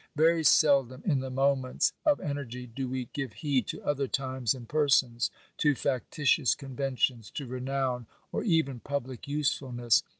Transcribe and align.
Very 0.15 0.43
seldom 0.43 1.03
in 1.05 1.19
the 1.19 1.29
moments 1.29 1.93
of 2.07 2.19
energy 2.19 2.65
do 2.65 2.89
we 2.89 3.09
give 3.13 3.33
heed 3.33 3.67
to 3.67 3.83
other 3.83 4.07
times 4.07 4.55
and 4.55 4.67
persons, 4.67 5.29
to 5.57 5.75
factitious 5.75 6.55
conventions, 6.55 7.29
to 7.29 7.45
renown, 7.45 8.07
or 8.31 8.43
even 8.43 8.79
public 8.79 9.27
usefulness. 9.27 10.01